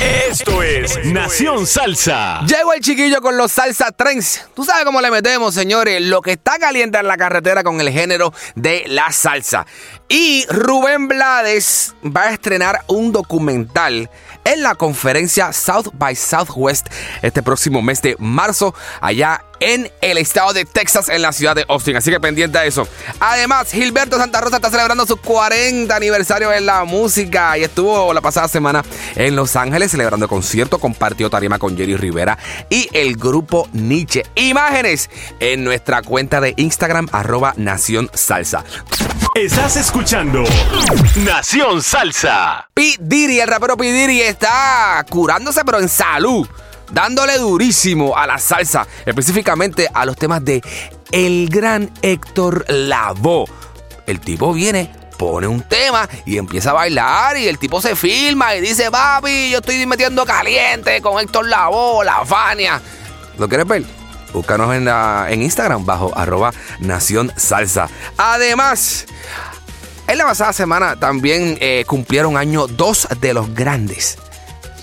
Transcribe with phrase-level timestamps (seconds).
[0.00, 2.42] Esto es Nación Salsa.
[2.46, 4.46] Llegó el chiquillo con los salsa trends.
[4.54, 6.02] Tú sabes cómo le metemos, señores.
[6.02, 9.66] Lo que está caliente en la carretera con el género de la salsa.
[10.08, 14.10] Y Rubén Blades va a estrenar un documental
[14.44, 16.88] en la conferencia South by Southwest
[17.22, 21.64] este próximo mes de marzo, allá en el estado de Texas, en la ciudad de
[21.68, 21.96] Austin.
[21.96, 22.86] Así que pendiente a eso.
[23.20, 28.20] Además, Gilberto Santa Rosa está celebrando su 40 aniversario en la música y estuvo la
[28.20, 28.84] pasada semana
[29.14, 30.78] en Los Ángeles celebrando concierto.
[30.78, 32.38] Compartió tarima con Jerry Rivera
[32.70, 34.24] y el grupo Nietzsche.
[34.34, 35.10] Imágenes
[35.40, 38.64] en nuestra cuenta de Instagram, arroba Nación Salsa.
[39.34, 40.44] Estás escuchando
[41.24, 42.68] Nación Salsa.
[42.72, 42.96] P.
[42.98, 43.92] Diddy, el rapero P.
[43.92, 46.48] Diddy está curándose, pero en salud.
[46.92, 50.62] Dándole durísimo a la salsa, específicamente a los temas de
[51.10, 53.46] el gran Héctor Lavoe.
[54.06, 58.54] El tipo viene, pone un tema y empieza a bailar y el tipo se filma
[58.54, 62.80] y dice, papi, yo estoy metiendo caliente con Héctor Lavoe, la Fania.
[63.38, 63.84] ¿Lo quieres ver?
[64.32, 67.88] Búscanos en, la- en Instagram bajo arroba Nación Salsa.
[68.16, 69.06] Además,
[70.06, 74.18] en la pasada semana también eh, cumplieron año dos de los grandes.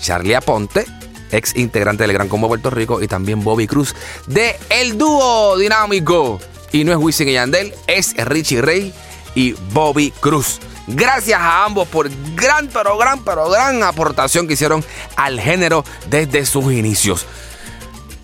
[0.00, 0.84] Charlie Aponte,
[1.30, 3.94] ex integrante del Gran Combo Puerto Rico, y también Bobby Cruz
[4.26, 6.40] de El Dúo Dinámico.
[6.72, 8.92] Y no es Wisin y Yandel, es Richie Ray
[9.34, 10.60] y Bobby Cruz.
[10.86, 14.84] Gracias a ambos por gran, pero gran, pero gran aportación que hicieron
[15.16, 17.26] al género desde sus inicios.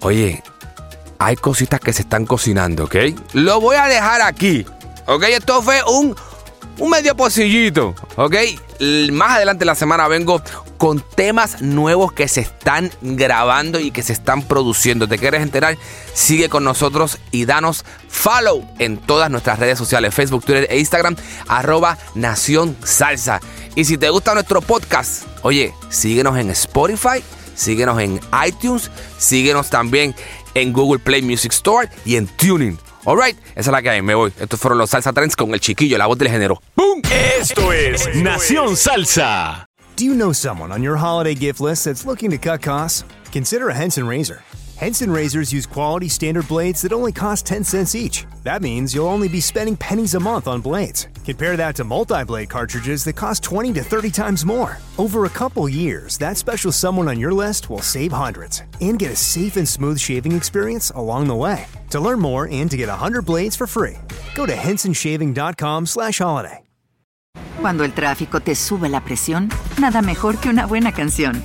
[0.01, 0.43] Oye,
[1.19, 2.97] hay cositas que se están cocinando, ¿ok?
[3.33, 4.67] Lo voy a dejar aquí,
[5.07, 5.23] ¿ok?
[5.25, 6.17] Esto fue un,
[6.81, 8.35] un medio pocillito, ¿ok?
[9.13, 10.43] Más adelante en la semana vengo
[10.79, 15.07] con temas nuevos que se están grabando y que se están produciendo.
[15.07, 15.77] ¿Te quieres enterar?
[16.15, 21.17] Sigue con nosotros y danos follow en todas nuestras redes sociales, Facebook, Twitter e Instagram,
[21.49, 23.41] arroba Nación Salsa.
[23.75, 27.23] Y si te gusta nuestro podcast, oye, síguenos en Spotify,
[27.55, 30.15] síguenos en iTunes, síguenos también
[30.55, 32.79] en Google Play Music Store y en Tuning.
[33.05, 34.33] Alright, esa es la que hay, me voy.
[34.39, 36.61] Estos fueron los Salsa Trends con el chiquillo, la voz del género.
[36.77, 37.01] ¡Boom!
[37.39, 39.67] Esto es Nación Salsa.
[39.97, 43.05] Do you know someone on your holiday gift list that's looking to cut costs?
[43.33, 44.43] Consider a Henson razor.
[44.81, 48.25] Henson razors use quality standard blades that only cost 10 cents each.
[48.45, 51.07] That means you'll only be spending pennies a month on blades.
[51.23, 54.79] Compare that to multi blade cartridges that cost 20 to 30 times more.
[54.97, 59.11] Over a couple years, that special someone on your list will save hundreds and get
[59.11, 61.67] a safe and smooth shaving experience along the way.
[61.91, 63.99] To learn more and to get 100 blades for free,
[64.35, 66.61] go to hensonshaving.com/holiday.
[67.61, 71.45] Cuando el tráfico te sube la presión, nada mejor que una buena canción.